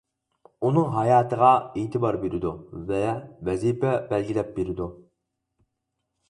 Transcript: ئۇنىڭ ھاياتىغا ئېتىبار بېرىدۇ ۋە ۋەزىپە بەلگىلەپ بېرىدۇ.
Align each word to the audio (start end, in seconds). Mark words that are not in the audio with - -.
ئۇنىڭ 0.69 0.85
ھاياتىغا 0.93 1.49
ئېتىبار 1.81 2.17
بېرىدۇ 2.23 2.53
ۋە 2.87 3.03
ۋەزىپە 3.51 3.93
بەلگىلەپ 4.15 4.51
بېرىدۇ. 4.57 4.89